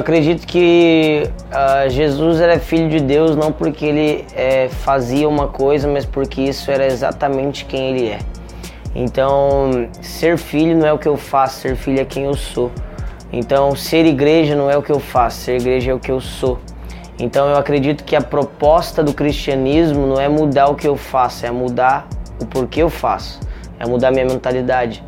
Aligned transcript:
Acredito 0.00 0.46
que 0.46 1.24
uh, 1.52 1.90
Jesus 1.90 2.40
era 2.40 2.58
filho 2.58 2.88
de 2.88 3.00
Deus 3.00 3.36
não 3.36 3.52
porque 3.52 3.84
ele 3.84 4.24
é, 4.34 4.70
fazia 4.70 5.28
uma 5.28 5.46
coisa, 5.46 5.86
mas 5.86 6.06
porque 6.06 6.40
isso 6.40 6.70
era 6.70 6.86
exatamente 6.86 7.66
quem 7.66 7.90
ele 7.90 8.08
é. 8.08 8.18
Então, 8.94 9.90
ser 10.00 10.38
filho 10.38 10.74
não 10.74 10.86
é 10.86 10.92
o 10.92 10.98
que 10.98 11.06
eu 11.06 11.18
faço, 11.18 11.60
ser 11.60 11.76
filho 11.76 12.00
é 12.00 12.04
quem 12.06 12.24
eu 12.24 12.32
sou. 12.32 12.72
Então, 13.30 13.76
ser 13.76 14.06
igreja 14.06 14.56
não 14.56 14.70
é 14.70 14.76
o 14.76 14.82
que 14.82 14.90
eu 14.90 14.98
faço, 14.98 15.40
ser 15.40 15.60
igreja 15.60 15.90
é 15.90 15.94
o 15.94 15.98
que 16.00 16.10
eu 16.10 16.18
sou. 16.18 16.58
Então, 17.18 17.50
eu 17.50 17.58
acredito 17.58 18.02
que 18.02 18.16
a 18.16 18.22
proposta 18.22 19.02
do 19.02 19.12
cristianismo 19.12 20.06
não 20.06 20.18
é 20.18 20.30
mudar 20.30 20.68
o 20.68 20.76
que 20.76 20.88
eu 20.88 20.96
faço, 20.96 21.44
é 21.44 21.50
mudar 21.50 22.08
o 22.40 22.46
porquê 22.46 22.82
eu 22.82 22.88
faço, 22.88 23.38
é 23.78 23.86
mudar 23.86 24.10
minha 24.10 24.24
mentalidade. 24.24 25.04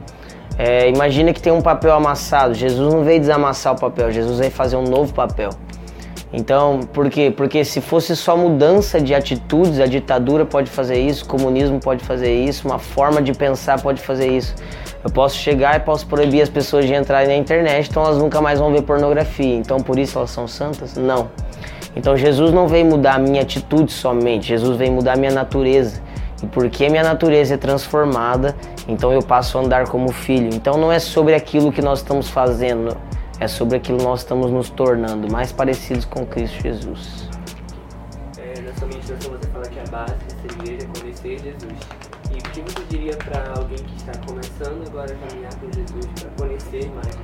É, 0.58 0.88
imagina 0.88 1.32
que 1.32 1.40
tem 1.40 1.52
um 1.52 1.62
papel 1.62 1.92
amassado. 1.94 2.54
Jesus 2.54 2.92
não 2.92 3.02
veio 3.02 3.20
desamassar 3.20 3.74
o 3.74 3.80
papel, 3.80 4.10
Jesus 4.12 4.38
veio 4.38 4.50
fazer 4.50 4.76
um 4.76 4.84
novo 4.84 5.12
papel. 5.12 5.50
Então, 6.32 6.80
por 6.94 7.10
quê? 7.10 7.30
Porque 7.34 7.62
se 7.62 7.80
fosse 7.80 8.16
só 8.16 8.36
mudança 8.36 8.98
de 8.98 9.14
atitudes, 9.14 9.78
a 9.78 9.86
ditadura 9.86 10.46
pode 10.46 10.70
fazer 10.70 10.98
isso, 10.98 11.24
o 11.24 11.28
comunismo 11.28 11.78
pode 11.78 12.02
fazer 12.02 12.32
isso, 12.32 12.66
uma 12.66 12.78
forma 12.78 13.20
de 13.20 13.32
pensar 13.32 13.80
pode 13.82 14.00
fazer 14.00 14.28
isso. 14.28 14.54
Eu 15.04 15.10
posso 15.10 15.36
chegar 15.36 15.76
e 15.76 15.80
posso 15.80 16.06
proibir 16.06 16.40
as 16.40 16.48
pessoas 16.48 16.86
de 16.86 16.94
entrarem 16.94 17.28
na 17.28 17.36
internet, 17.36 17.90
então 17.90 18.02
elas 18.02 18.16
nunca 18.16 18.40
mais 18.40 18.58
vão 18.58 18.72
ver 18.72 18.82
pornografia. 18.82 19.56
Então, 19.56 19.78
por 19.78 19.98
isso 19.98 20.16
elas 20.16 20.30
são 20.30 20.48
santas? 20.48 20.96
Não. 20.96 21.28
Então, 21.94 22.16
Jesus 22.16 22.50
não 22.50 22.66
veio 22.66 22.86
mudar 22.86 23.16
a 23.16 23.18
minha 23.18 23.42
atitude 23.42 23.92
somente, 23.92 24.48
Jesus 24.48 24.78
veio 24.78 24.92
mudar 24.92 25.14
a 25.14 25.16
minha 25.16 25.32
natureza. 25.32 26.00
E 26.42 26.46
porque 26.46 26.88
minha 26.88 27.02
natureza 27.02 27.54
é 27.54 27.56
transformada, 27.56 28.56
então 28.88 29.12
eu 29.12 29.22
passo 29.22 29.58
a 29.58 29.60
andar 29.60 29.88
como 29.88 30.10
filho. 30.12 30.50
Então, 30.52 30.76
não 30.76 30.90
é 30.90 30.98
sobre 30.98 31.34
aquilo 31.34 31.70
que 31.70 31.80
nós 31.80 32.00
estamos 32.00 32.28
fazendo, 32.28 32.96
é 33.38 33.46
sobre 33.46 33.76
aquilo 33.76 33.98
que 33.98 34.04
nós 34.04 34.20
estamos 34.20 34.50
nos 34.50 34.70
tornando 34.70 35.30
mais 35.30 35.52
parecidos 35.52 36.04
com 36.04 36.26
Cristo 36.26 36.60
Jesus. 36.62 37.28
É, 38.38 38.60
na 38.60 38.74
sua 38.74 38.88
meditação 38.88 39.30
você 39.32 39.48
fala 39.48 39.64
que 39.66 39.78
a 39.78 39.90
base 39.90 40.14
é 40.14 41.00
conhecer 41.00 41.38
Jesus. 41.38 41.78
E 42.34 42.38
o 42.38 42.42
que 42.50 42.60
você 42.62 42.84
diria 42.88 43.16
para 43.16 43.52
alguém 43.56 43.78
que 43.78 43.96
está 43.96 44.12
começando 44.26 44.86
agora 44.88 45.12
a 45.12 45.28
caminhar 45.28 45.54
com 45.56 45.70
Jesus, 45.72 46.06
para 46.20 46.46
conhecer 46.46 46.90
mais 46.94 47.14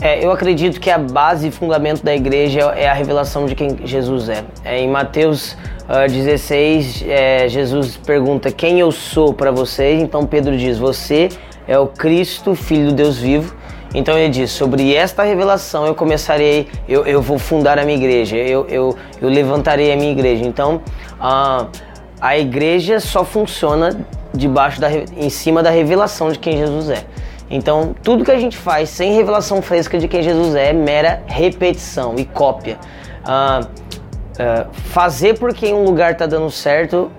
é, 0.00 0.24
eu 0.24 0.30
acredito 0.32 0.80
que 0.80 0.90
a 0.90 0.98
base 0.98 1.48
e 1.48 1.50
fundamento 1.50 2.02
da 2.04 2.14
igreja 2.14 2.60
é 2.76 2.88
a 2.88 2.92
revelação 2.92 3.46
de 3.46 3.54
quem 3.54 3.76
Jesus 3.84 4.28
é. 4.28 4.44
é 4.64 4.78
em 4.80 4.88
Mateus 4.88 5.56
uh, 5.88 6.10
16, 6.10 7.04
é, 7.06 7.48
Jesus 7.48 7.96
pergunta 7.96 8.50
quem 8.50 8.80
eu 8.80 8.90
sou 8.90 9.32
para 9.32 9.50
vocês. 9.50 10.02
Então 10.02 10.26
Pedro 10.26 10.56
diz: 10.56 10.78
Você 10.78 11.28
é 11.66 11.78
o 11.78 11.86
Cristo, 11.86 12.54
Filho 12.54 12.88
do 12.88 12.92
Deus 12.92 13.18
vivo. 13.18 13.54
Então 13.94 14.18
ele 14.18 14.30
diz: 14.30 14.50
sobre 14.50 14.94
esta 14.94 15.22
revelação 15.22 15.86
eu 15.86 15.94
começarei, 15.94 16.68
eu, 16.88 17.06
eu 17.06 17.22
vou 17.22 17.38
fundar 17.38 17.78
a 17.78 17.84
minha 17.84 17.96
igreja, 17.96 18.36
eu, 18.36 18.66
eu, 18.68 18.96
eu 19.22 19.28
levantarei 19.28 19.92
a 19.92 19.96
minha 19.96 20.10
igreja. 20.10 20.44
Então 20.44 20.82
a, 21.20 21.66
a 22.20 22.36
igreja 22.36 22.98
só 22.98 23.24
funciona 23.24 24.04
debaixo 24.34 24.80
da, 24.80 24.88
em 24.90 25.30
cima 25.30 25.62
da 25.62 25.70
revelação 25.70 26.32
de 26.32 26.38
quem 26.38 26.58
Jesus 26.58 26.90
é. 26.90 27.04
Então 27.54 27.94
tudo 28.02 28.24
que 28.24 28.32
a 28.32 28.36
gente 28.36 28.56
faz 28.56 28.90
sem 28.90 29.14
revelação 29.14 29.62
fresca 29.62 29.96
de 29.96 30.08
quem 30.08 30.24
Jesus 30.24 30.56
é 30.56 30.70
é 30.70 30.72
mera 30.72 31.22
repetição 31.26 32.16
e 32.18 32.24
cópia. 32.24 32.78
Uh, 33.22 33.64
uh, 33.64 34.68
fazer 34.72 35.38
porque 35.38 35.72
um 35.72 35.84
lugar 35.84 36.12
está 36.12 36.26
dando 36.26 36.50
certo 36.50 37.12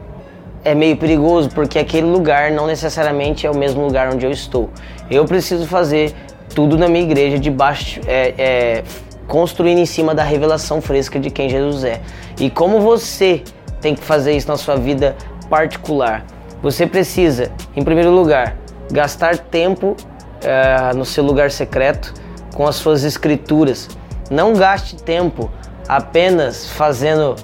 é 0.62 0.76
meio 0.76 0.98
perigoso 0.98 1.50
porque 1.52 1.80
aquele 1.80 2.08
lugar 2.08 2.52
não 2.52 2.68
necessariamente 2.68 3.48
é 3.48 3.50
o 3.50 3.56
mesmo 3.56 3.82
lugar 3.86 4.14
onde 4.14 4.26
eu 4.26 4.32
estou. 4.32 4.70
Eu 5.10 5.24
preciso 5.24 5.66
fazer 5.68 6.14
tudo 6.54 6.78
na 6.78 6.90
minha 6.90 7.06
igreja 7.06 7.40
debaixo, 7.40 8.02
é, 8.06 8.34
é, 8.38 8.84
construindo 9.28 9.78
em 9.78 9.86
cima 9.86 10.14
da 10.14 10.24
revelação 10.24 10.82
fresca 10.82 11.18
de 11.18 11.30
quem 11.30 11.48
Jesus 11.48 11.86
é. 11.86 12.02
E 12.38 12.50
como 12.50 12.82
você 12.82 13.42
tem 13.80 13.96
que 13.96 14.04
fazer 14.04 14.36
isso 14.36 14.50
na 14.50 14.58
sua 14.58 14.76
vida 14.76 15.16
particular? 15.50 16.26
Você 16.62 16.86
precisa, 16.86 17.52
em 17.74 17.84
primeiro 17.84 18.12
lugar, 18.12 18.58
gastar 18.92 19.38
tempo 19.38 19.96
é, 20.46 20.94
no 20.94 21.04
seu 21.04 21.24
lugar 21.24 21.52
secreto 21.52 22.14
com 22.54 22.68
as 22.68 22.76
suas 22.76 23.04
escrituras. 23.04 23.90
Não 24.30 24.54
gaste 24.54 24.96
tempo 24.96 25.52
apenas 25.88 26.68
fazendo 26.68 27.36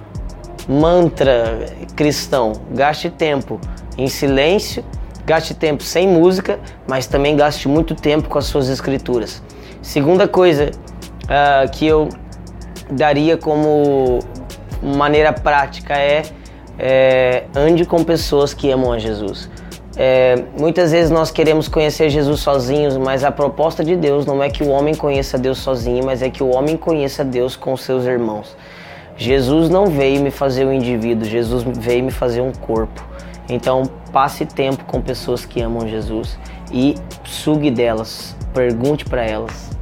mantra 0.67 1.65
cristão. 1.95 2.53
Gaste 2.71 3.09
tempo 3.09 3.59
em 3.97 4.07
silêncio 4.07 4.83
Gaste 5.25 5.53
tempo 5.53 5.83
sem 5.83 6.07
música, 6.07 6.59
mas 6.87 7.05
também 7.05 7.35
gaste 7.35 7.67
muito 7.67 7.93
tempo 7.95 8.27
com 8.27 8.37
as 8.37 8.45
suas 8.45 8.69
escrituras. 8.69 9.41
Segunda 9.81 10.27
coisa 10.27 10.71
uh, 11.23 11.69
que 11.71 11.85
eu 11.85 12.09
daria 12.89 13.37
como 13.37 14.19
maneira 14.81 15.31
prática 15.31 15.93
é, 15.93 16.23
é 16.77 17.45
ande 17.55 17.85
com 17.85 18.03
pessoas 18.03 18.53
que 18.53 18.71
amam 18.71 18.91
a 18.91 18.99
Jesus. 18.99 19.49
É, 19.97 20.45
muitas 20.57 20.91
vezes 20.91 21.11
nós 21.11 21.31
queremos 21.31 21.67
conhecer 21.67 22.09
Jesus 22.09 22.39
sozinhos, 22.39 22.95
mas 22.97 23.23
a 23.23 23.31
proposta 23.31 23.83
de 23.83 23.95
Deus 23.95 24.25
não 24.25 24.41
é 24.41 24.49
que 24.49 24.63
o 24.63 24.69
homem 24.69 24.95
conheça 24.95 25.37
Deus 25.37 25.57
sozinho, 25.57 26.05
mas 26.05 26.21
é 26.21 26.29
que 26.29 26.41
o 26.41 26.49
homem 26.49 26.77
conheça 26.77 27.23
Deus 27.23 27.55
com 27.55 27.75
seus 27.75 28.05
irmãos. 28.05 28.55
Jesus 29.17 29.69
não 29.69 29.87
veio 29.87 30.21
me 30.21 30.31
fazer 30.31 30.65
um 30.65 30.73
indivíduo, 30.73 31.25
Jesus 31.25 31.63
veio 31.63 32.03
me 32.03 32.11
fazer 32.11 32.41
um 32.41 32.51
corpo. 32.51 33.05
Então, 33.49 33.83
passe 34.13 34.45
tempo 34.45 34.85
com 34.85 35.01
pessoas 35.01 35.45
que 35.45 35.61
amam 35.61 35.87
Jesus 35.87 36.39
e 36.71 36.95
sugue 37.25 37.69
delas, 37.69 38.35
pergunte 38.53 39.03
para 39.03 39.25
elas. 39.25 39.80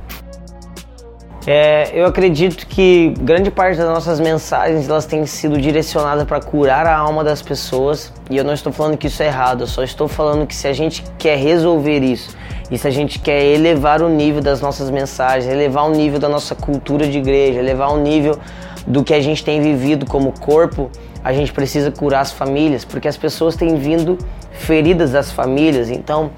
É, 1.47 1.89
eu 1.93 2.05
acredito 2.05 2.67
que 2.67 3.13
grande 3.21 3.49
parte 3.49 3.77
das 3.77 3.87
nossas 3.87 4.19
mensagens 4.19 4.89
elas 4.89 5.05
têm 5.05 5.25
sido 5.25 5.57
direcionadas 5.57 6.25
para 6.25 6.41
curar 6.41 6.85
a 6.85 6.95
alma 6.95 7.23
das 7.23 7.41
pessoas 7.41 8.11
e 8.29 8.35
eu 8.35 8.43
não 8.43 8.53
estou 8.53 8.73
falando 8.73 8.97
que 8.97 9.07
isso 9.07 9.23
é 9.23 9.27
errado, 9.27 9.61
eu 9.61 9.67
só 9.67 9.81
estou 9.81 10.07
falando 10.07 10.45
que 10.45 10.55
se 10.55 10.67
a 10.67 10.73
gente 10.73 11.03
quer 11.17 11.37
resolver 11.37 11.99
isso 11.99 12.35
e 12.69 12.77
se 12.77 12.87
a 12.87 12.91
gente 12.91 13.19
quer 13.19 13.43
elevar 13.43 14.01
o 14.01 14.09
nível 14.09 14.41
das 14.41 14.61
nossas 14.61 14.91
mensagens, 14.91 15.51
elevar 15.51 15.85
o 15.85 15.91
nível 15.91 16.19
da 16.19 16.29
nossa 16.29 16.53
cultura 16.53 17.07
de 17.07 17.17
igreja, 17.17 17.59
elevar 17.59 17.91
o 17.91 17.97
nível 17.97 18.37
do 18.85 19.03
que 19.03 19.13
a 19.13 19.21
gente 19.21 19.43
tem 19.43 19.61
vivido 19.61 20.05
como 20.05 20.37
corpo, 20.39 20.91
a 21.23 21.33
gente 21.33 21.51
precisa 21.51 21.89
curar 21.89 22.21
as 22.21 22.31
famílias, 22.31 22.85
porque 22.85 23.07
as 23.07 23.17
pessoas 23.17 23.55
têm 23.55 23.75
vindo 23.75 24.17
feridas 24.51 25.11
das 25.11 25.31
famílias. 25.31 25.89
Então, 25.89 26.31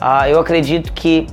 uh, 0.00 0.26
eu 0.28 0.40
acredito 0.40 0.92
que 0.92 1.26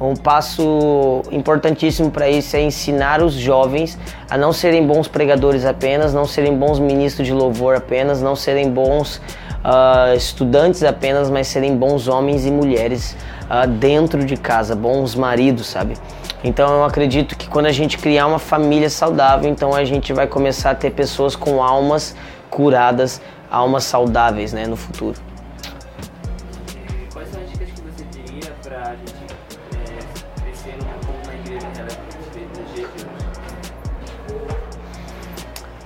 um 0.00 0.14
passo 0.14 1.22
importantíssimo 1.30 2.10
para 2.10 2.28
isso 2.28 2.56
é 2.56 2.60
ensinar 2.60 3.20
os 3.22 3.34
jovens 3.34 3.98
a 4.30 4.36
não 4.36 4.52
serem 4.52 4.86
bons 4.86 5.08
pregadores 5.08 5.64
apenas, 5.64 6.14
não 6.14 6.24
serem 6.24 6.56
bons 6.56 6.78
ministros 6.78 7.26
de 7.26 7.32
louvor 7.32 7.74
apenas, 7.74 8.22
não 8.22 8.36
serem 8.36 8.70
bons 8.70 9.16
uh, 9.64 10.14
estudantes 10.16 10.84
apenas, 10.84 11.28
mas 11.28 11.48
serem 11.48 11.76
bons 11.76 12.06
homens 12.06 12.46
e 12.46 12.50
mulheres 12.50 13.16
uh, 13.44 13.66
dentro 13.66 14.24
de 14.24 14.36
casa, 14.36 14.76
bons 14.76 15.14
maridos, 15.16 15.66
sabe? 15.66 15.94
Então 16.44 16.72
eu 16.72 16.84
acredito 16.84 17.36
que 17.36 17.48
quando 17.48 17.66
a 17.66 17.72
gente 17.72 17.98
criar 17.98 18.28
uma 18.28 18.38
família 18.38 18.88
saudável, 18.88 19.50
então 19.50 19.74
a 19.74 19.84
gente 19.84 20.12
vai 20.12 20.28
começar 20.28 20.70
a 20.70 20.74
ter 20.74 20.90
pessoas 20.90 21.34
com 21.34 21.60
almas 21.62 22.14
curadas, 22.48 23.20
almas 23.50 23.82
saudáveis 23.84 24.52
né, 24.52 24.64
no 24.66 24.76
futuro. 24.76 25.27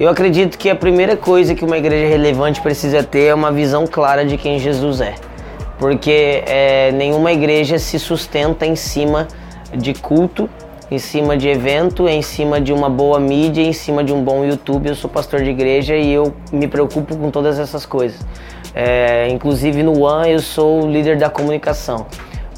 Eu 0.01 0.09
acredito 0.09 0.59
que 0.59 0.69
a 0.69 0.75
primeira 0.75 1.17
coisa 1.17 1.55
que 1.55 1.65
uma 1.65 1.79
igreja 1.79 2.09
relevante 2.09 2.61
precisa 2.61 3.03
ter 3.03 3.27
é 3.27 3.35
uma 3.35 3.53
visão 3.53 3.87
clara 3.87 4.25
de 4.25 4.37
quem 4.37 4.59
Jesus 4.59 5.01
é. 5.01 5.15
Porque 5.79 6.43
é, 6.47 6.91
nenhuma 6.93 7.33
igreja 7.33 7.79
se 7.79 7.99
sustenta 7.99 8.67
em 8.67 8.77
cima 8.77 9.29
de 9.75 9.95
culto 9.95 10.49
em 10.93 10.99
cima 10.99 11.39
de 11.39 11.49
evento, 11.49 12.07
em 12.07 12.21
cima 12.21 12.61
de 12.61 12.71
uma 12.71 12.91
boa 12.91 13.19
mídia, 13.19 13.63
em 13.63 13.73
cima 13.73 14.05
de 14.05 14.13
um 14.13 14.23
bom 14.23 14.45
YouTube. 14.45 14.91
Eu 14.91 14.95
sou 14.95 15.09
pastor 15.09 15.43
de 15.43 15.49
igreja 15.49 15.97
e 15.97 16.13
eu 16.13 16.35
me 16.53 16.69
preocupo 16.69 17.17
com 17.17 17.31
todas 17.31 17.59
essas 17.59 17.87
coisas. 17.87 18.21
É, 18.75 19.27
inclusive 19.31 19.83
no 19.83 20.03
One 20.03 20.33
eu 20.33 20.41
sou 20.41 20.85
o 20.85 20.91
líder 20.91 21.17
da 21.17 21.31
comunicação. 21.31 22.07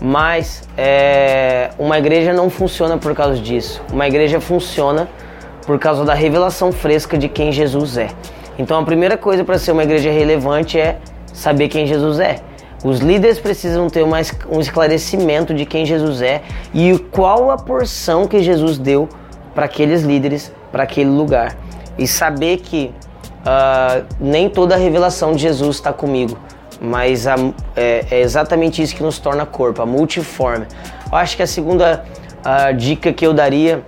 Mas 0.03 0.63
é, 0.77 1.71
uma 1.79 1.99
igreja 1.99 2.33
não 2.33 2.51
funciona 2.51 2.99
por 2.99 3.15
causa 3.15 3.41
disso. 3.41 3.83
Uma 3.93 4.07
igreja 4.07 4.41
funciona 4.41 5.09
por 5.67 5.79
causa 5.79 6.05
da 6.05 6.15
revelação 6.15 6.73
fresca 6.73 7.17
de 7.17 7.29
quem 7.29 7.53
Jesus 7.53 7.97
é. 7.97 8.09
Então 8.59 8.79
a 8.79 8.85
primeira 8.85 9.17
coisa 9.17 9.45
para 9.45 9.59
ser 9.59 9.73
uma 9.73 9.83
igreja 9.83 10.11
relevante 10.11 10.79
é 10.79 10.99
saber 11.33 11.69
quem 11.69 11.87
Jesus 11.87 12.21
é. 12.21 12.37
Os 12.85 13.01
líderes 13.01 13.39
precisam 13.39 13.89
ter 13.89 14.03
uma, 14.03 14.19
um 14.51 14.61
esclarecimento 14.61 15.55
de 15.55 15.65
quem 15.65 15.87
Jesus 15.87 16.21
é 16.21 16.43
e 16.75 16.99
qual 17.11 17.51
a 17.51 17.57
porção 17.57 18.27
que 18.29 18.43
Jesus 18.43 18.77
deu 18.77 19.09
para 19.55 19.65
aqueles 19.65 20.03
líderes, 20.03 20.53
para 20.71 20.83
aquele 20.83 21.09
lugar. 21.09 21.57
E 21.97 22.07
saber 22.07 22.59
que 22.59 22.93
uh, 23.41 24.05
nem 24.21 24.51
toda 24.51 24.75
a 24.75 24.79
revelação 24.79 25.33
de 25.33 25.39
Jesus 25.39 25.77
está 25.77 25.93
comigo, 25.93 26.37
mas 26.85 27.27
a, 27.27 27.35
é, 27.75 28.05
é, 28.11 28.21
exatamente 28.21 28.83
isso 28.83 28.95
que 28.95 29.03
nos 29.03 29.19
torna 29.19 29.45
corpo, 29.47 29.83
a 29.83 29.87
multiforme. 29.87 30.67
Eu 31.11 31.19
acho 31.19 31.37
que 31.37 31.43
a 31.43 31.47
segunda 31.47 32.05
uh, 32.41 32.75
dica 32.75 33.13
que 33.13 33.27
eu 33.27 33.33
daria 33.33 33.83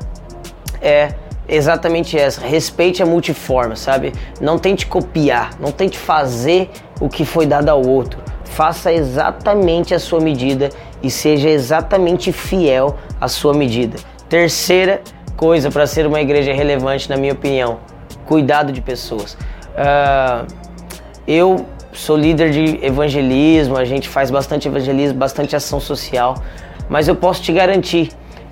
é 0.81 1.11
exatamente 1.49 2.19
essa. 2.19 2.41
Respeite 2.47 3.03
a 3.03 3.07
multiforma, 3.07 3.77
sabe? 3.77 4.13
Não 4.41 4.59
tente 4.59 4.87
copiar, 4.87 5.51
não 5.61 5.71
tente 5.71 5.99
fazer 5.99 6.71
o 7.01 7.09
que 7.09 7.25
foi 7.25 7.47
dado 7.47 7.69
ao 7.69 7.87
outro. 7.87 8.21
Faça 8.45 8.93
exatamente 8.93 9.95
a 9.95 9.99
sua 9.99 10.21
medida 10.21 10.71
e 11.03 11.11
seja 11.11 11.49
exatamente 11.49 12.33
fiel 12.33 12.97
à 13.21 13.29
sua 13.29 13.53
medida. 13.53 13.99
Terceira 14.29 15.03
coisa 15.37 15.71
para 15.71 15.87
ser 15.87 16.07
uma 16.07 16.21
igreja 16.21 16.53
relevante, 16.53 17.09
na 17.11 17.17
minha 17.17 17.33
opinião, 17.33 17.79
cuidado 18.25 18.73
de 18.73 18.81
pessoas. 18.81 19.35
Uh, 19.77 20.47
eu 21.27 21.67
sou 21.97 22.17
líder 22.17 22.51
de 22.51 22.85
evangelismo, 22.85 23.77
a 23.77 23.85
gente 23.85 24.09
faz 24.09 24.31
bastante 24.31 24.69
evangelismo, 24.69 25.19
bastante 25.19 25.57
ação 25.57 25.81
social, 25.81 26.35
mas 26.89 27.09
eu 27.09 27.17
posso 27.17 27.43
te 27.43 27.53
garantir 27.53 28.11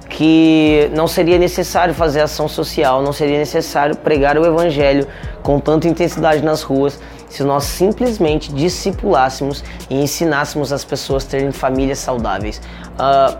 que 0.09 0.91
não 0.95 1.07
seria 1.07 1.39
necessário 1.39 1.95
fazer 1.95 2.21
ação 2.21 2.49
social, 2.49 3.03
não 3.03 3.13
seria 3.13 3.39
necessário 3.39 3.97
pregar 3.97 4.39
o 4.39 4.47
evangelho 4.47 5.07
com 5.43 5.59
tanta 5.59 5.89
intensidade 5.89 6.43
nas 6.43 6.63
ruas 6.63 7.01
se 7.29 7.43
nós 7.43 7.65
simplesmente 7.65 8.53
discipulássemos 8.53 9.65
e 9.91 10.01
ensinássemos 10.01 10.73
as 10.73 10.85
pessoas 10.85 11.27
a 11.27 11.31
terem 11.31 11.51
famílias 11.51 11.99
saudáveis. 11.99 12.61
Uh, 12.95 13.37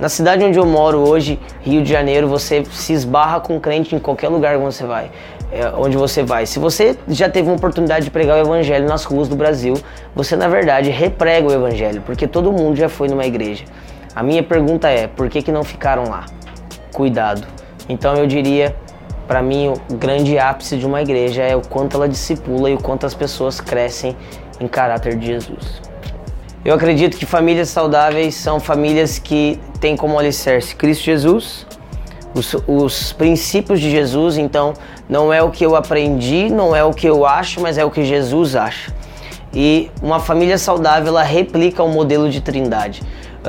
na 0.00 0.08
cidade 0.08 0.44
onde 0.44 0.58
eu 0.58 0.66
moro 0.66 0.98
hoje, 0.98 1.40
Rio 1.60 1.82
de 1.82 1.88
Janeiro, 1.90 2.28
você 2.28 2.64
se 2.70 2.92
esbarra 2.92 3.40
com 3.40 3.58
crente 3.60 3.94
em 3.94 3.98
qualquer 3.98 4.28
lugar 4.28 4.56
onde 4.56 4.74
você 4.74 4.84
vai. 4.84 5.10
É, 5.50 5.66
onde 5.76 5.96
você 5.96 6.22
vai. 6.22 6.44
Se 6.44 6.58
você 6.58 6.96
já 7.08 7.28
teve 7.28 7.48
uma 7.48 7.56
oportunidade 7.56 8.04
de 8.04 8.10
pregar 8.10 8.36
o 8.36 8.40
evangelho 8.40 8.86
nas 8.86 9.04
ruas 9.04 9.28
do 9.28 9.34
Brasil, 9.34 9.74
você 10.14 10.36
na 10.36 10.46
verdade 10.46 10.90
reprega 10.90 11.48
o 11.48 11.52
evangelho, 11.52 12.02
porque 12.02 12.26
todo 12.26 12.52
mundo 12.52 12.76
já 12.76 12.88
foi 12.88 13.08
numa 13.08 13.24
igreja. 13.24 13.64
A 14.14 14.22
minha 14.22 14.42
pergunta 14.42 14.88
é: 14.88 15.06
por 15.06 15.28
que, 15.30 15.40
que 15.40 15.50
não 15.50 15.64
ficaram 15.64 16.04
lá? 16.04 16.26
Cuidado. 16.92 17.46
Então 17.88 18.14
eu 18.16 18.26
diria, 18.26 18.76
para 19.26 19.40
mim, 19.42 19.68
o 19.68 19.94
grande 19.94 20.38
ápice 20.38 20.76
de 20.76 20.84
uma 20.84 21.00
igreja 21.00 21.42
é 21.42 21.56
o 21.56 21.62
quanto 21.62 21.96
ela 21.96 22.08
discipula 22.08 22.68
e 22.68 22.74
o 22.74 22.78
quanto 22.78 23.06
as 23.06 23.14
pessoas 23.14 23.60
crescem 23.60 24.14
em 24.60 24.68
caráter 24.68 25.16
de 25.16 25.26
Jesus. 25.26 25.80
Eu 26.64 26.74
acredito 26.74 27.16
que 27.16 27.24
famílias 27.24 27.68
saudáveis 27.68 28.34
são 28.34 28.60
famílias 28.60 29.18
que 29.18 29.58
têm 29.80 29.96
como 29.96 30.18
alicerce 30.18 30.74
Cristo 30.74 31.04
Jesus, 31.04 31.66
os, 32.38 32.54
os, 32.66 33.12
princípios 33.12 33.80
de 33.80 33.90
Jesus. 33.90 34.36
Então, 34.36 34.74
não 35.08 35.32
é 35.32 35.42
o 35.42 35.50
que 35.50 35.64
eu 35.64 35.76
aprendi, 35.76 36.48
não 36.48 36.74
é 36.74 36.84
o 36.84 36.92
que 36.92 37.06
eu 37.06 37.26
acho, 37.26 37.60
mas 37.60 37.76
é 37.78 37.84
o 37.84 37.90
que 37.90 38.04
Jesus 38.04 38.54
acha. 38.54 38.92
E 39.52 39.90
uma 40.02 40.20
família 40.20 40.58
saudável 40.58 41.08
ela 41.08 41.22
replica 41.22 41.82
o 41.82 41.88
modelo 41.88 42.30
de 42.30 42.40
trindade 42.40 43.02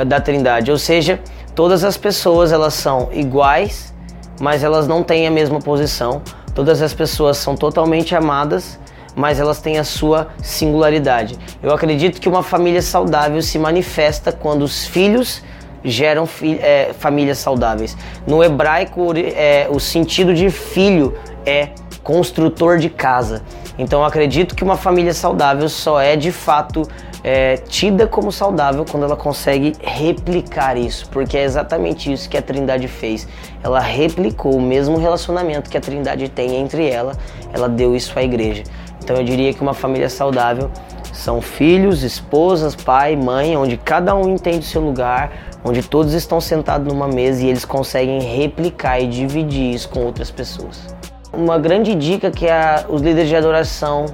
da 0.05 0.19
Trindade, 0.21 0.71
ou 0.71 0.77
seja, 0.77 1.19
todas 1.55 1.83
as 1.83 1.97
pessoas 1.97 2.51
elas 2.51 2.73
são 2.73 3.09
iguais, 3.11 3.93
mas 4.39 4.63
elas 4.63 4.87
não 4.87 5.03
têm 5.03 5.27
a 5.27 5.31
mesma 5.31 5.59
posição. 5.59 6.21
Todas 6.55 6.81
as 6.81 6.93
pessoas 6.93 7.37
são 7.37 7.55
totalmente 7.55 8.15
amadas, 8.15 8.79
mas 9.15 9.39
elas 9.39 9.59
têm 9.59 9.77
a 9.77 9.83
sua 9.83 10.27
singularidade. 10.41 11.37
Eu 11.61 11.73
acredito 11.73 12.21
que 12.21 12.29
uma 12.29 12.43
família 12.43 12.81
saudável 12.81 13.41
se 13.41 13.57
manifesta 13.59 14.31
quando 14.31 14.61
os 14.61 14.85
filhos 14.85 15.41
geram 15.83 16.27
é, 16.61 16.91
famílias 16.97 17.37
saudáveis. 17.37 17.97
No 18.27 18.43
hebraico, 18.43 19.13
é, 19.15 19.67
o 19.69 19.79
sentido 19.79 20.33
de 20.33 20.49
filho 20.49 21.17
é 21.45 21.69
construtor 22.03 22.77
de 22.77 22.89
casa. 22.89 23.43
Então, 23.77 24.03
acredito 24.03 24.55
que 24.55 24.63
uma 24.63 24.75
família 24.75 25.13
saudável 25.13 25.69
só 25.69 26.01
é 26.01 26.15
de 26.15 26.31
fato 26.31 26.87
é, 27.23 27.57
tida 27.57 28.07
como 28.07 28.31
saudável 28.31 28.85
quando 28.89 29.03
ela 29.03 29.15
consegue 29.15 29.73
replicar 29.81 30.77
isso, 30.77 31.07
porque 31.09 31.37
é 31.37 31.43
exatamente 31.43 32.11
isso 32.11 32.29
que 32.29 32.37
a 32.37 32.41
Trindade 32.41 32.87
fez. 32.87 33.27
Ela 33.63 33.79
replicou 33.79 34.55
o 34.55 34.61
mesmo 34.61 34.97
relacionamento 34.97 35.69
que 35.69 35.77
a 35.77 35.81
Trindade 35.81 36.29
tem 36.29 36.55
entre 36.55 36.89
ela, 36.89 37.13
ela 37.53 37.67
deu 37.67 37.95
isso 37.95 38.17
à 38.17 38.23
igreja. 38.23 38.63
Então 39.09 39.17
eu 39.17 39.23
diria 39.23 39.51
que 39.51 39.59
uma 39.59 39.73
família 39.73 40.07
saudável 40.07 40.69
são 41.11 41.41
filhos, 41.41 42.03
esposas, 42.03 42.75
pai, 42.75 43.15
mãe, 43.15 43.57
onde 43.57 43.75
cada 43.75 44.13
um 44.15 44.35
entende 44.35 44.59
o 44.59 44.69
seu 44.69 44.81
lugar, 44.81 45.31
onde 45.65 45.81
todos 45.81 46.13
estão 46.13 46.39
sentados 46.39 46.93
numa 46.93 47.07
mesa 47.07 47.43
e 47.43 47.49
eles 47.49 47.65
conseguem 47.65 48.19
replicar 48.19 48.99
e 48.99 49.07
dividir 49.07 49.73
isso 49.73 49.89
com 49.89 50.01
outras 50.01 50.29
pessoas. 50.29 50.95
Uma 51.33 51.57
grande 51.57 51.95
dica 51.95 52.29
que 52.29 52.47
a, 52.47 52.85
os 52.87 53.01
líderes 53.01 53.29
de 53.29 53.35
adoração 53.35 54.05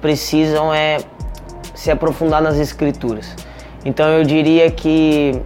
precisam 0.00 0.72
é 0.72 0.96
se 1.74 1.90
aprofundar 1.90 2.40
nas 2.40 2.56
escrituras. 2.56 3.36
Então 3.84 4.08
eu 4.08 4.24
diria 4.24 4.70
que 4.70 5.42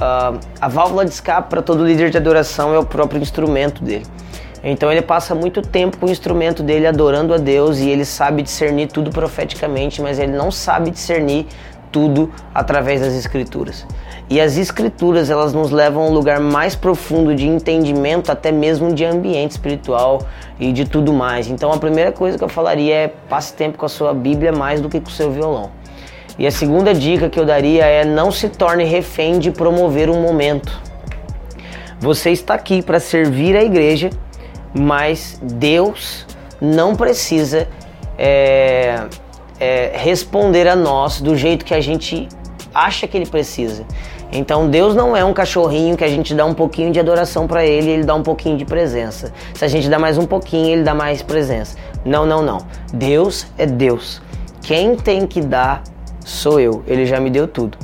uh, 0.00 0.40
a 0.58 0.68
válvula 0.68 1.04
de 1.04 1.10
escape 1.10 1.50
para 1.50 1.60
todo 1.60 1.84
líder 1.84 2.08
de 2.08 2.16
adoração 2.16 2.72
é 2.72 2.78
o 2.78 2.86
próprio 2.86 3.20
instrumento 3.20 3.84
dele. 3.84 4.06
Então 4.62 4.90
ele 4.90 5.02
passa 5.02 5.34
muito 5.34 5.62
tempo 5.62 5.98
com 5.98 6.06
o 6.06 6.10
instrumento 6.10 6.62
dele 6.62 6.86
adorando 6.86 7.32
a 7.32 7.36
Deus 7.36 7.78
e 7.78 7.88
ele 7.88 8.04
sabe 8.04 8.42
discernir 8.42 8.88
tudo 8.88 9.10
profeticamente, 9.10 10.02
mas 10.02 10.18
ele 10.18 10.32
não 10.32 10.50
sabe 10.50 10.90
discernir 10.90 11.46
tudo 11.92 12.32
através 12.54 13.00
das 13.00 13.14
escrituras. 13.14 13.86
E 14.30 14.40
as 14.40 14.58
escrituras, 14.58 15.30
elas 15.30 15.54
nos 15.54 15.70
levam 15.70 16.02
a 16.02 16.06
um 16.06 16.12
lugar 16.12 16.38
mais 16.38 16.74
profundo 16.74 17.34
de 17.34 17.46
entendimento, 17.46 18.30
até 18.30 18.52
mesmo 18.52 18.92
de 18.92 19.04
ambiente 19.04 19.52
espiritual 19.52 20.20
e 20.60 20.70
de 20.70 20.84
tudo 20.84 21.12
mais. 21.14 21.48
Então 21.48 21.72
a 21.72 21.78
primeira 21.78 22.12
coisa 22.12 22.36
que 22.36 22.44
eu 22.44 22.48
falaria 22.48 22.94
é 22.94 23.08
passe 23.08 23.54
tempo 23.54 23.78
com 23.78 23.86
a 23.86 23.88
sua 23.88 24.12
Bíblia 24.12 24.52
mais 24.52 24.80
do 24.80 24.88
que 24.88 25.00
com 25.00 25.08
o 25.08 25.12
seu 25.12 25.30
violão. 25.30 25.70
E 26.38 26.46
a 26.46 26.50
segunda 26.50 26.94
dica 26.94 27.28
que 27.28 27.40
eu 27.40 27.44
daria 27.44 27.86
é 27.86 28.04
não 28.04 28.30
se 28.30 28.48
torne 28.48 28.84
refém 28.84 29.38
de 29.38 29.50
promover 29.50 30.10
um 30.10 30.20
momento. 30.20 30.80
Você 31.98 32.30
está 32.30 32.54
aqui 32.54 32.80
para 32.80 33.00
servir 33.00 33.56
a 33.56 33.64
igreja, 33.64 34.10
mas 34.74 35.38
Deus 35.42 36.26
não 36.60 36.94
precisa 36.94 37.68
é, 38.16 39.06
é, 39.60 39.92
responder 39.94 40.66
a 40.68 40.76
nós 40.76 41.20
do 41.20 41.36
jeito 41.36 41.64
que 41.64 41.74
a 41.74 41.80
gente 41.80 42.28
acha 42.74 43.06
que 43.06 43.16
ele 43.16 43.26
precisa. 43.26 43.84
Então 44.30 44.68
Deus 44.68 44.94
não 44.94 45.16
é 45.16 45.24
um 45.24 45.32
cachorrinho 45.32 45.96
que 45.96 46.04
a 46.04 46.08
gente 46.08 46.34
dá 46.34 46.44
um 46.44 46.52
pouquinho 46.52 46.92
de 46.92 47.00
adoração 47.00 47.46
para 47.46 47.64
ele 47.64 47.90
ele 47.90 48.04
dá 48.04 48.14
um 48.14 48.22
pouquinho 48.22 48.58
de 48.58 48.64
presença. 48.64 49.32
Se 49.54 49.64
a 49.64 49.68
gente 49.68 49.88
dá 49.88 49.98
mais 49.98 50.18
um 50.18 50.26
pouquinho, 50.26 50.68
ele 50.68 50.82
dá 50.82 50.94
mais 50.94 51.22
presença. 51.22 51.76
Não, 52.04 52.26
não, 52.26 52.42
não. 52.42 52.58
Deus 52.92 53.46
é 53.56 53.64
Deus. 53.64 54.20
Quem 54.60 54.96
tem 54.96 55.26
que 55.26 55.40
dar 55.40 55.82
sou 56.24 56.60
eu. 56.60 56.82
Ele 56.86 57.06
já 57.06 57.18
me 57.18 57.30
deu 57.30 57.48
tudo. 57.48 57.78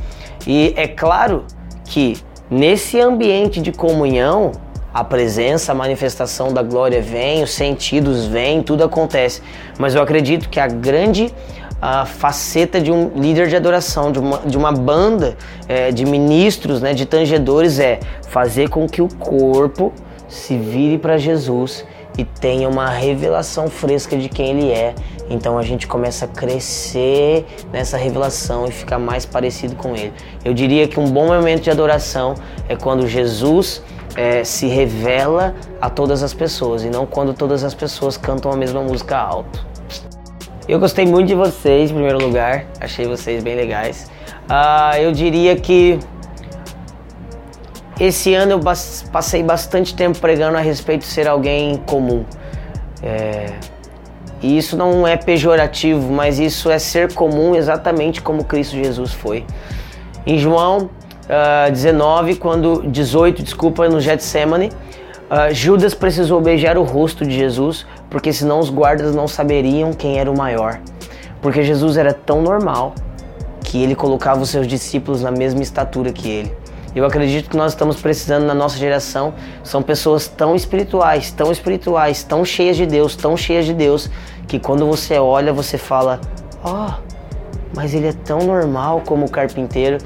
E 0.47 0.75
é 0.77 0.87
claro 0.87 1.45
que 1.85 2.19
nesse 2.51 3.01
ambiente 3.01 3.61
de 3.61 3.73
comunhão, 3.73 4.53
a 4.95 5.03
presença, 5.03 5.73
a 5.73 5.75
manifestação 5.75 6.53
da 6.53 6.63
glória 6.63 7.03
vem, 7.03 7.43
os 7.43 7.51
sentidos 7.51 8.27
vêm, 8.27 8.63
tudo 8.63 8.85
acontece. 8.85 9.43
Mas 9.77 9.97
eu 9.97 10.01
acredito 10.01 10.49
que 10.49 10.61
a 10.61 10.69
grande 10.69 11.35
a 11.83 12.07
faceta 12.07 12.81
de 12.81 12.91
um 12.91 13.11
líder 13.15 13.49
de 13.49 13.57
adoração, 13.57 14.11
de 14.11 14.19
uma, 14.19 14.39
de 14.39 14.57
uma 14.57 14.73
banda 14.73 15.37
é, 15.69 15.91
de 15.91 16.07
ministros, 16.07 16.81
né, 16.81 16.95
de 16.95 17.05
tangedores, 17.05 17.79
é 17.79 17.99
fazer 18.29 18.71
com 18.71 18.89
que 18.89 19.03
o 19.03 19.09
corpo 19.17 19.93
se 20.27 20.57
vire 20.57 20.97
para 20.97 21.19
Jesus 21.19 21.85
e 22.17 22.25
tenha 22.25 22.69
uma 22.69 22.89
revelação 22.89 23.69
fresca 23.69 24.17
de 24.17 24.29
quem 24.29 24.51
ele 24.51 24.71
é. 24.71 24.95
Então 25.29 25.59
a 25.59 25.63
gente 25.63 25.87
começa 25.87 26.25
a 26.25 26.29
crescer 26.29 27.45
nessa 27.73 27.97
revelação 27.97 28.67
e 28.67 28.71
ficar 28.71 28.99
mais 28.99 29.27
parecido 29.27 29.75
com 29.75 29.95
ele. 29.97 30.13
Eu 30.45 30.55
diria 30.55 30.87
que 30.87 31.01
um 31.01 31.11
bom 31.11 31.27
momento 31.27 31.65
de 31.65 31.71
adoração 31.71 32.35
é 32.69 32.77
quando 32.77 33.07
Jesus 33.07 33.83
é, 34.17 34.45
se 34.45 34.67
revela 34.67 35.55
a 35.81 35.91
todas 35.91 36.23
as 36.23 36.33
pessoas 36.33 36.85
e 36.85 36.91
não 36.91 37.07
quando 37.07 37.35
todas 37.35 37.65
as 37.65 37.75
pessoas 37.75 38.17
cantam 38.17 38.53
a 38.53 38.57
mesma 38.57 38.83
música 38.83 39.17
alto. 39.17 39.67
Eu 40.67 40.79
gostei 40.79 41.05
muito 41.05 41.29
de 41.29 41.35
vocês, 41.35 41.91
em 41.91 41.95
primeiro 41.95 42.19
lugar. 42.19 42.65
Achei 42.81 43.07
vocês 43.07 43.43
bem 43.43 43.55
legais. 43.55 44.11
Uh, 44.49 44.97
eu 44.97 45.13
diria 45.13 45.57
que 45.57 45.99
esse 48.01 48.35
ano 48.35 48.53
eu 48.53 48.61
passei 49.13 49.43
bastante 49.43 49.95
tempo 49.95 50.19
pregando 50.19 50.57
a 50.57 50.61
respeito 50.61 51.03
de 51.03 51.07
ser 51.07 51.29
alguém 51.29 51.77
comum. 51.87 52.25
É... 53.03 53.53
E 54.43 54.59
isso 54.59 54.77
não 54.77 55.07
é 55.07 55.17
pejorativo, 55.17 56.13
mas 56.13 56.39
isso 56.39 56.71
é 56.71 56.79
ser 56.79 57.13
comum 57.15 57.55
exatamente 57.55 58.21
como 58.21 58.45
Cristo 58.45 58.75
Jesus 58.77 59.13
foi. 59.13 59.45
Em 60.27 60.39
João 60.39 60.91
uh, 61.25 61.71
19, 61.71 62.37
quando 62.37 62.83
18, 62.89 63.43
desculpa, 63.43 63.89
no 63.89 64.01
Getsemane, 64.01 64.69
uh, 64.69 65.53
Judas 65.53 65.95
precisou 65.95 66.41
beijar 66.41 66.77
o 66.79 66.83
rosto 66.83 67.25
de 67.25 67.35
Jesus 67.35 67.87
porque 68.15 68.33
senão 68.33 68.61
os 68.61 68.71
guardas 68.71 69.13
não 69.13 69.27
saberiam 69.27 69.93
quem 69.93 70.21
era 70.21 70.31
o 70.31 70.39
maior. 70.39 70.81
Porque 71.43 71.65
Jesus 71.65 71.97
era 71.97 72.15
tão 72.15 72.41
normal 72.41 72.95
que 73.65 73.83
ele 73.83 73.97
colocava 73.97 74.41
os 74.41 74.51
seus 74.51 74.69
discípulos 74.69 75.21
na 75.21 75.33
mesma 75.33 75.63
estatura 75.63 76.13
que 76.13 76.29
ele. 76.29 76.57
Eu 76.95 77.05
acredito 77.05 77.51
que 77.51 77.57
nós 77.57 77.73
estamos 77.73 77.97
precisando 78.01 78.47
na 78.47 78.55
nossa 78.55 78.79
geração 78.79 79.35
são 79.65 79.83
pessoas 79.83 80.29
tão 80.29 80.55
espirituais, 80.55 81.33
tão 81.33 81.51
espirituais, 81.51 82.23
tão 82.23 82.45
cheias 82.45 82.77
de 82.77 82.87
Deus, 82.87 83.17
tão 83.17 83.37
cheias 83.37 83.67
de 83.67 83.75
Deus, 83.75 84.09
que 84.47 84.61
quando 84.61 84.87
você 84.87 85.19
olha 85.19 85.53
você 85.53 85.77
fala: 85.77 86.21
"Ó, 86.63 86.91
oh, 86.91 87.15
mas 87.75 87.95
ele 87.95 88.07
é 88.07 88.13
tão 88.13 88.39
normal 88.39 89.03
como 89.05 89.27
o 89.27 89.29
carpinteiro". 89.29 89.99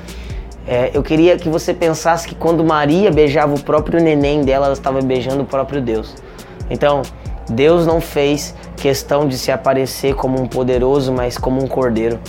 É, 0.71 0.91
eu 0.93 1.03
queria 1.03 1.39
que 1.39 1.49
você 1.49 1.73
pensasse 1.73 2.29
que 2.29 2.35
quando 2.35 2.63
Maria 2.63 3.11
beijava 3.11 3.55
o 3.55 3.61
próprio 3.61 4.03
neném 4.03 4.43
dela, 4.43 4.67
ela 4.67 4.75
estava 4.75 5.01
beijando 5.01 5.43
o 5.43 5.47
próprio 5.47 5.81
Deus. 5.81 6.15
Então, 6.69 7.01
Deus 7.49 7.87
não 7.87 8.03
fez 8.03 8.55
questão 8.77 9.27
de 9.27 9.39
se 9.39 9.51
aparecer 9.51 10.15
como 10.15 10.39
um 10.39 10.47
poderoso, 10.47 11.11
mas 11.11 11.39
como 11.39 11.65
um 11.65 11.67
cordeiro. 11.67 12.21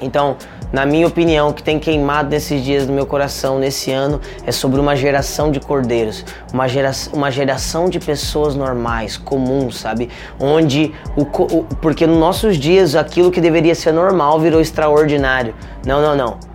Então, 0.00 0.36
na 0.72 0.86
minha 0.86 1.04
opinião, 1.04 1.48
o 1.48 1.52
que 1.52 1.64
tem 1.64 1.80
queimado 1.80 2.30
nesses 2.30 2.62
dias 2.62 2.86
no 2.86 2.92
meu 2.92 3.06
coração, 3.06 3.58
nesse 3.58 3.90
ano, 3.90 4.20
é 4.46 4.52
sobre 4.52 4.78
uma 4.78 4.94
geração 4.94 5.50
de 5.50 5.58
cordeiros, 5.58 6.24
uma 6.52 6.68
geração, 6.68 7.12
uma 7.12 7.30
geração 7.30 7.88
de 7.88 7.98
pessoas 7.98 8.54
normais, 8.54 9.16
comuns, 9.16 9.80
sabe? 9.80 10.08
Onde, 10.38 10.92
o, 11.16 11.22
o, 11.22 11.64
porque 11.82 12.06
nos 12.06 12.18
nossos 12.18 12.56
dias, 12.56 12.94
aquilo 12.94 13.32
que 13.32 13.40
deveria 13.40 13.74
ser 13.74 13.90
normal 13.92 14.38
virou 14.38 14.60
extraordinário. 14.60 15.56
Não, 15.84 16.00
não, 16.00 16.16
não. 16.16 16.53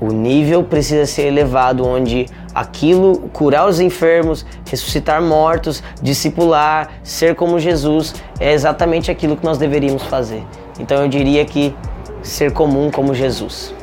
O 0.00 0.12
nível 0.12 0.62
precisa 0.62 1.06
ser 1.06 1.22
elevado, 1.22 1.86
onde 1.86 2.26
aquilo, 2.54 3.28
curar 3.32 3.68
os 3.68 3.80
enfermos, 3.80 4.46
ressuscitar 4.68 5.20
mortos, 5.20 5.82
discipular, 6.00 6.90
ser 7.02 7.34
como 7.34 7.58
Jesus, 7.58 8.14
é 8.38 8.52
exatamente 8.52 9.10
aquilo 9.10 9.36
que 9.36 9.44
nós 9.44 9.58
deveríamos 9.58 10.04
fazer. 10.04 10.44
Então 10.78 11.02
eu 11.02 11.08
diria 11.08 11.44
que 11.44 11.74
ser 12.22 12.52
comum 12.52 12.90
como 12.90 13.12
Jesus. 13.14 13.74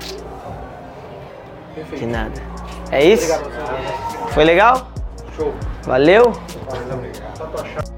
Perfeito. 1.74 2.00
Que 2.00 2.05
nada. 2.05 2.41
É 2.91 3.03
isso? 3.03 3.34
Obrigado, 3.34 4.29
Foi 4.31 4.43
legal? 4.43 4.88
Show. 5.36 5.53
Valeu? 5.84 6.31
Valeu. 6.69 7.94